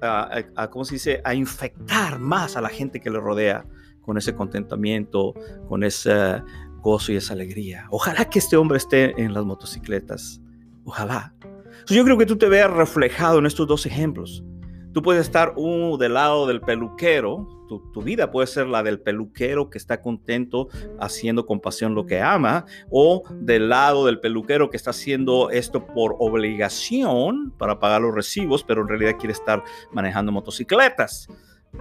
[0.01, 3.65] a, ¿cómo se dice?, a infectar más a la gente que le rodea
[4.01, 5.33] con ese contentamiento,
[5.67, 6.43] con ese
[6.77, 7.87] gozo y esa alegría.
[7.89, 10.39] Ojalá que este hombre esté en las motocicletas.
[10.83, 11.33] Ojalá
[11.87, 14.43] yo creo que tú te veas reflejado en estos dos ejemplos.
[14.93, 19.69] Tú puedes estar uno del lado del peluquero, tu, vida puede ser la del peluquero
[19.69, 20.69] que está contento
[20.99, 25.85] haciendo con pasión lo que ama, o del lado del peluquero que está haciendo esto
[25.85, 31.27] por obligación para pagar los recibos, pero en realidad quiere estar manejando motocicletas.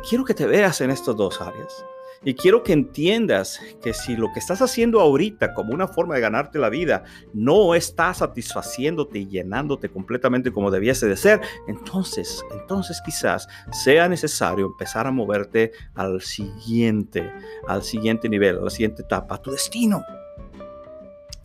[0.09, 1.85] Quiero que te veas en estas dos áreas.
[2.25, 6.21] Y quiero que entiendas que si lo que estás haciendo ahorita como una forma de
[6.21, 13.01] ganarte la vida no está satisfaciéndote y llenándote completamente como debiese de ser, entonces, entonces
[13.05, 17.31] quizás sea necesario empezar a moverte al siguiente,
[17.69, 20.03] al siguiente nivel, a la siguiente etapa, a tu destino,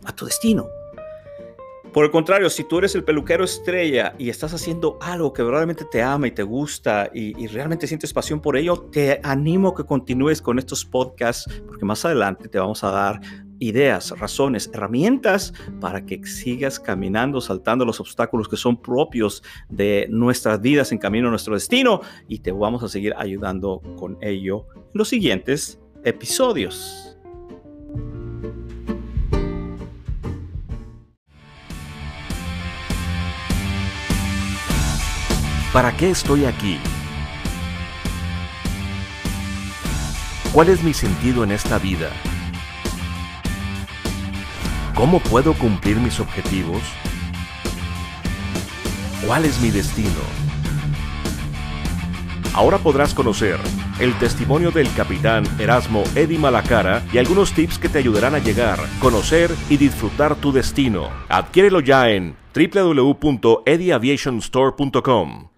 [0.04, 0.79] a tu destino.
[1.92, 5.84] Por el contrario, si tú eres el peluquero estrella y estás haciendo algo que verdaderamente
[5.90, 9.84] te ama y te gusta y, realmente sientes pasión por ello, te animo a que
[9.84, 13.20] continúes con estos podcasts porque más adelante te vamos a dar
[13.58, 20.60] ideas, razones, herramientas para que sigas caminando, saltando los obstáculos que son propios de nuestras
[20.60, 24.90] vidas en camino a nuestro destino y te vamos a seguir ayudando con ello en
[24.94, 27.09] los siguientes episodios.
[35.72, 36.78] ¿Para qué estoy aquí?
[40.52, 42.10] ¿Cuál es mi sentido en esta vida?
[44.96, 46.82] ¿Cómo puedo cumplir mis objetivos?
[49.24, 50.10] ¿Cuál es mi destino?
[52.52, 53.60] Ahora podrás conocer
[54.00, 58.80] el testimonio del capitán Erasmo Eddy Malacara y algunos tips que te ayudarán a llegar,
[58.98, 61.10] conocer y disfrutar tu destino.
[61.28, 65.50] Adquiérelo ya en www.edyaviationstore.com.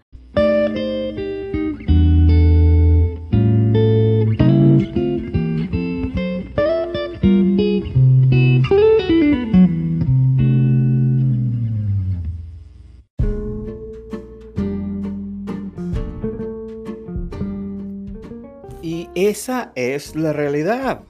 [19.33, 21.01] Esa es la realidad.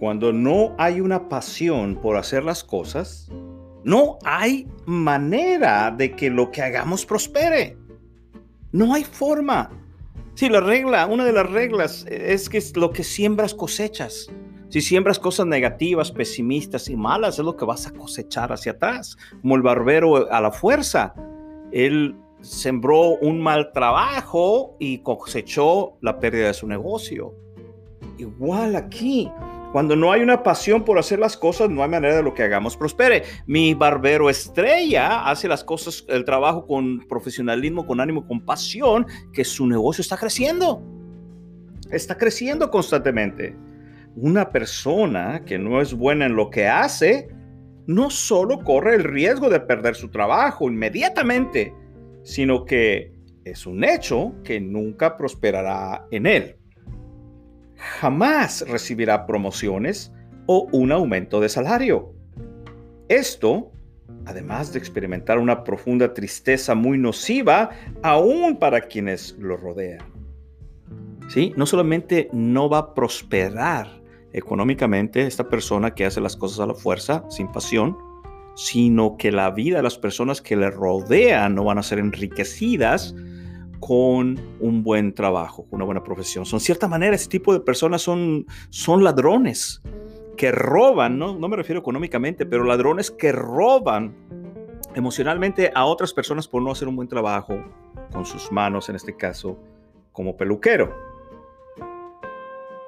[0.00, 3.30] Cuando no hay una pasión por hacer las cosas,
[3.84, 7.76] no hay manera de que lo que hagamos prospere.
[8.72, 9.70] No hay forma.
[10.34, 14.26] Si la regla, una de las reglas es que lo que siembras cosechas.
[14.68, 19.16] Si siembras cosas negativas, pesimistas y malas, es lo que vas a cosechar hacia atrás.
[19.42, 21.14] Como el barbero a la fuerza.
[21.70, 22.16] Él
[22.46, 27.34] sembró un mal trabajo y cosechó la pérdida de su negocio.
[28.18, 29.30] Igual aquí,
[29.72, 32.44] cuando no hay una pasión por hacer las cosas, no hay manera de lo que
[32.44, 33.24] hagamos prospere.
[33.46, 39.44] Mi barbero estrella hace las cosas, el trabajo con profesionalismo, con ánimo, con pasión, que
[39.44, 40.82] su negocio está creciendo.
[41.90, 43.56] Está creciendo constantemente.
[44.14, 47.28] Una persona que no es buena en lo que hace,
[47.86, 51.74] no solo corre el riesgo de perder su trabajo inmediatamente,
[52.26, 53.12] sino que
[53.44, 56.56] es un hecho que nunca prosperará en él.
[58.00, 60.12] jamás recibirá promociones
[60.46, 62.14] o un aumento de salario.
[63.08, 63.70] Esto,
[64.24, 67.70] además de experimentar una profunda tristeza muy nociva,
[68.02, 70.00] aún para quienes lo rodean.
[71.28, 71.52] ¿Sí?
[71.56, 74.02] No solamente no va a prosperar
[74.32, 77.96] económicamente esta persona que hace las cosas a la fuerza, sin pasión,
[78.56, 83.14] sino que la vida de las personas que le rodean no van a ser enriquecidas
[83.80, 86.46] con un buen trabajo, con una buena profesión.
[86.46, 89.82] Son cierta manera, ese tipo de personas son, son ladrones
[90.38, 91.38] que roban, ¿no?
[91.38, 94.14] no me refiero económicamente, pero ladrones que roban
[94.94, 97.62] emocionalmente a otras personas por no hacer un buen trabajo
[98.10, 99.58] con sus manos, en este caso,
[100.12, 100.94] como peluquero.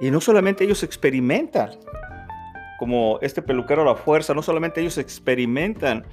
[0.00, 1.72] Y no solamente ellos experimentan
[2.78, 6.04] como este peluquero a la fuerza, no solamente ellos experimentan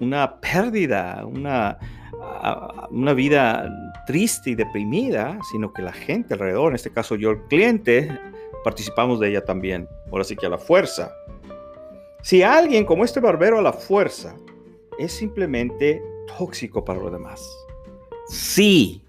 [0.00, 1.78] una pérdida, una,
[2.90, 3.68] una vida
[4.06, 8.08] triste y deprimida, sino que la gente alrededor, en este caso yo el cliente,
[8.62, 9.88] participamos de ella también.
[10.10, 11.12] Ahora sí que a la fuerza.
[12.22, 14.34] Si alguien como este barbero a la fuerza
[14.98, 16.02] es simplemente
[16.38, 17.42] tóxico para los demás.
[18.28, 19.02] Sí,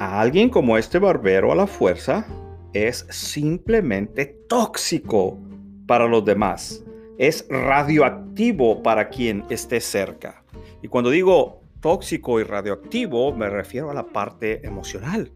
[0.00, 2.26] a alguien como este barbero a la fuerza
[2.72, 5.38] es simplemente tóxico
[5.86, 6.84] para los demás.
[7.18, 10.42] Es radioactivo para quien esté cerca.
[10.82, 15.32] Y cuando digo tóxico y radioactivo, me refiero a la parte emocional.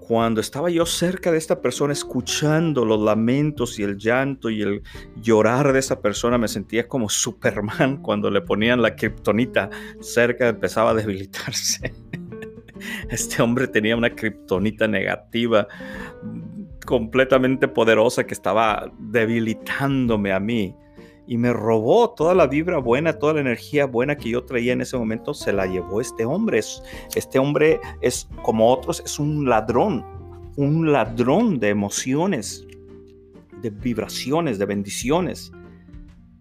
[0.00, 4.82] Cuando estaba yo cerca de esta persona, escuchando los lamentos y el llanto y el
[5.16, 10.90] llorar de esa persona, me sentía como Superman cuando le ponían la kriptonita cerca, empezaba
[10.90, 11.94] a debilitarse.
[13.10, 15.68] Este hombre tenía una kriptonita negativa
[16.84, 20.74] completamente poderosa que estaba debilitándome a mí
[21.26, 24.80] y me robó toda la vibra buena, toda la energía buena que yo traía en
[24.80, 26.60] ese momento, se la llevó este hombre.
[27.14, 30.04] Este hombre es como otros, es un ladrón,
[30.56, 32.66] un ladrón de emociones,
[33.60, 35.52] de vibraciones, de bendiciones.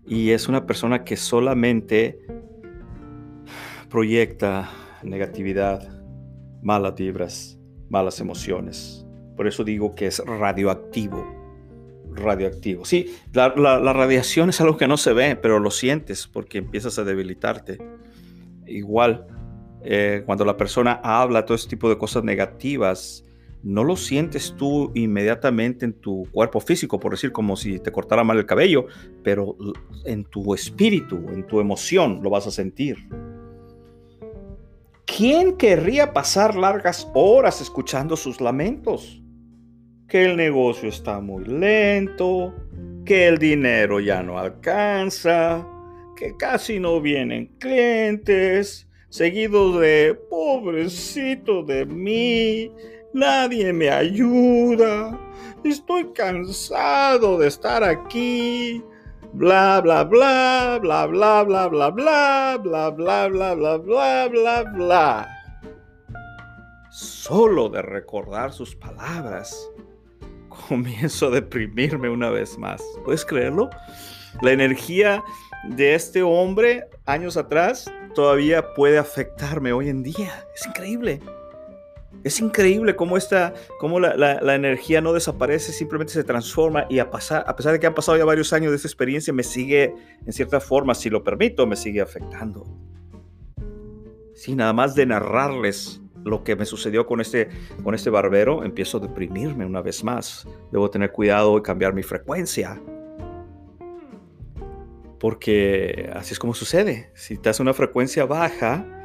[0.07, 2.19] Y es una persona que solamente
[3.89, 4.69] proyecta
[5.03, 6.00] negatividad,
[6.61, 7.59] malas vibras,
[7.89, 9.05] malas emociones.
[9.35, 11.25] Por eso digo que es radioactivo.
[12.13, 12.85] Radioactivo.
[12.85, 17.03] Sí, la, radiación es algo que no se ve, pero lo sientes porque empiezas a
[17.03, 17.79] debilitarte.
[18.67, 19.27] Igual,
[19.83, 23.23] eh, cuando la persona habla todo ese tipo de cosas negativas,
[23.63, 28.23] no lo sientes tú inmediatamente en tu cuerpo físico, por decir como si te cortara
[28.23, 28.87] mal el cabello,
[29.23, 29.55] pero
[30.05, 32.97] en tu espíritu, en tu emoción lo vas a sentir.
[35.17, 39.21] ¿Quién querría pasar largas horas escuchando sus lamentos?
[40.07, 42.53] Que el negocio está muy lento,
[43.03, 45.67] que el dinero ya no alcanza,
[46.15, 52.71] que casi no vienen clientes, seguido de pobrecito de mí,
[53.13, 55.19] nadie me ayuda,
[55.65, 58.81] estoy cansado de estar aquí,
[59.33, 65.27] bla bla bla bla bla bla bla bla bla bla bla bla bla bla bla.
[66.89, 69.69] Solo de recordar sus palabras,
[70.67, 72.83] comienzo a deprimirme una vez más.
[73.05, 73.69] ¿Puedes creerlo?
[74.41, 75.23] La energía
[75.69, 80.45] de este hombre años atrás todavía puede afectarme hoy en día.
[80.53, 81.21] Es increíble.
[82.23, 87.43] Es increíble cómo, esta, cómo la, energía no desaparece, simplemente se transforma y a, pasar,
[87.47, 89.95] a pesar de que han pasado ya varios años de esta experiencia, me sigue,
[90.25, 92.65] en cierta forma, si lo permito, me sigue afectando.
[94.35, 97.49] Sí, nada más de narrarles lo que me sucedió con este,
[97.83, 100.47] con este barbero, empiezo a deprimirme una vez más.
[100.71, 102.79] Debo tener cuidado y cambiar mi frecuencia.
[105.19, 107.11] Porque así es como sucede.
[107.15, 109.00] Si te hace una frecuencia baja,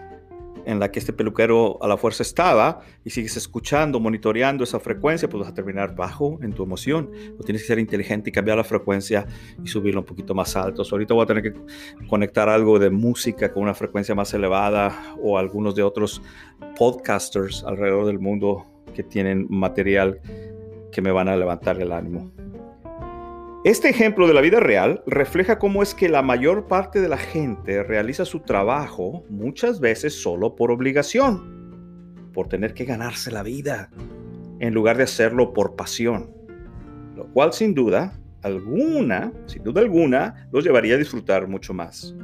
[0.66, 5.28] en la que este peluquero a la fuerza estaba y sigues escuchando, monitoreando esa frecuencia,
[5.28, 7.10] pues vas a terminar bajo en tu emoción.
[7.38, 9.26] O tienes que ser inteligente y cambiar la frecuencia
[9.62, 10.82] y subirlo un poquito más alto.
[10.90, 11.54] ahorita voy a tener que
[12.08, 16.20] conectar algo de música con una frecuencia más elevada o algunos de otros
[16.76, 20.20] podcasters alrededor del mundo que tienen material
[20.90, 22.32] que me van a levantar el ánimo.
[23.66, 27.16] Este ejemplo de la vida real refleja cómo es que la mayor parte de la
[27.16, 33.90] gente realiza su trabajo muchas veces solo por obligación, por tener que ganarse la vida,
[34.60, 36.30] en lugar de hacerlo por pasión,
[37.16, 42.14] lo cual sin duda alguna, sin duda alguna, los llevaría a disfrutar mucho más.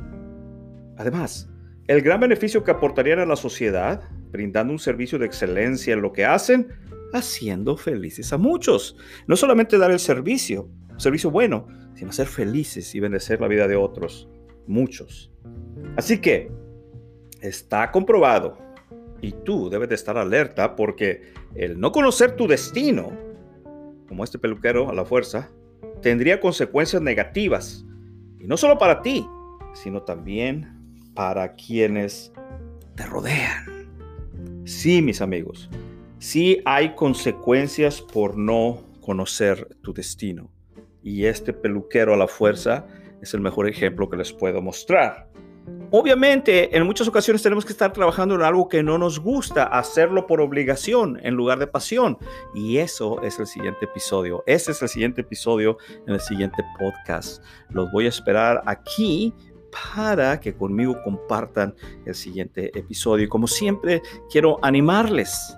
[0.97, 1.51] Además,
[1.89, 6.13] el gran beneficio que aportarían a la sociedad, brindando un servicio de excelencia en lo
[6.13, 6.69] que hacen,
[7.13, 8.97] haciendo felices a muchos.
[9.27, 10.71] No solamente dar el servicio,
[11.03, 14.29] servicio bueno, sino ser felices y bendecir la vida de otros,
[14.67, 15.31] muchos.
[15.97, 16.51] Así que
[17.41, 18.59] está comprobado
[19.21, 23.13] y tú debes de estar alerta porque el no conocer tu destino
[24.13, 25.51] como este peluquero a la fuerza,
[26.03, 27.87] tendría consecuencias negativas.
[28.39, 29.27] Y no solo para ti,
[29.73, 32.31] sino también para quienes
[32.95, 33.89] te rodean.
[34.67, 35.71] Sí, mis amigos,
[36.19, 40.51] sí hay consecuencias por no conocer tu destino.
[41.03, 42.87] Y este peluquero a la fuerza
[43.21, 45.29] es el mejor ejemplo que les puedo mostrar.
[45.91, 50.27] Obviamente, en muchas ocasiones tenemos que estar trabajando en algo que no nos gusta, hacerlo
[50.27, 52.17] por obligación en lugar de pasión.
[52.55, 54.43] Y eso es el siguiente episodio.
[54.47, 55.77] Ese es el siguiente episodio
[56.07, 57.45] en el siguiente podcast.
[57.69, 59.35] Los voy a esperar aquí
[59.93, 61.75] para que conmigo compartan
[62.07, 63.27] el siguiente episodio.
[63.27, 65.55] Y como siempre, quiero animarles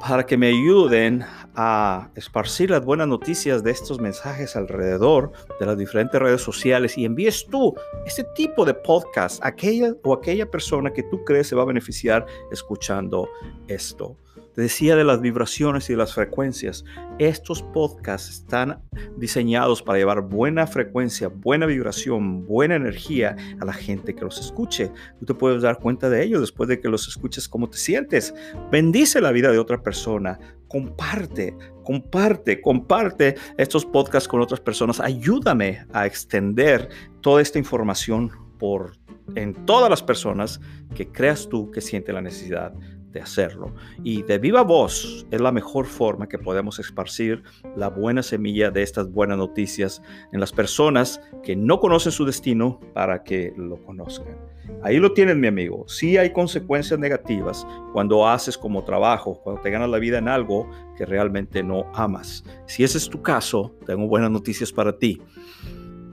[0.00, 1.24] para que me ayuden
[1.54, 7.04] a esparcir las buenas noticias de estos mensajes alrededor de las diferentes redes sociales y
[7.04, 7.74] envíes tú
[8.04, 11.66] este tipo de podcast a aquella o aquella persona que tú crees se va a
[11.66, 13.28] beneficiar escuchando
[13.68, 14.16] esto
[14.62, 16.84] decía de las vibraciones y de las frecuencias.
[17.18, 18.82] Estos podcasts están
[19.16, 24.90] diseñados para llevar buena frecuencia, buena vibración, buena energía a la gente que los escuche.
[25.20, 28.34] Tú te puedes dar cuenta de ello después de que los escuches cómo te sientes.
[28.70, 30.38] Bendice la vida de otra persona.
[30.68, 35.00] Comparte, comparte, comparte estos podcasts con otras personas.
[35.00, 36.88] Ayúdame a extender
[37.20, 38.92] toda esta información por
[39.34, 40.60] en todas las personas
[40.94, 42.72] que creas tú que sienten la necesidad
[43.20, 43.74] hacerlo.
[44.02, 47.42] Y de viva voz es la mejor forma que podemos esparcir
[47.76, 50.02] la buena semilla de estas buenas noticias
[50.32, 54.36] en las personas que no conocen su destino para que lo conozcan.
[54.82, 55.84] Ahí lo tienes, mi amigo.
[55.88, 60.68] Sí hay consecuencias negativas cuando haces como trabajo, cuando te ganas la vida en algo
[60.96, 62.44] que realmente no amas.
[62.66, 65.20] Si ese es tu caso, tengo buenas noticias para ti.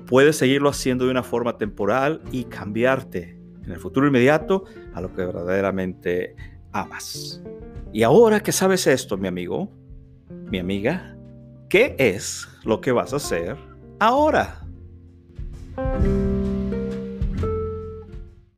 [0.07, 5.13] Puedes seguirlo haciendo de una forma temporal y cambiarte en el futuro inmediato a lo
[5.13, 6.35] que verdaderamente
[6.73, 7.41] amas.
[7.91, 9.69] Y ahora que sabes esto, mi amigo,
[10.29, 11.15] mi amiga,
[11.69, 13.57] ¿qué es lo que vas a hacer
[13.99, 14.59] ahora?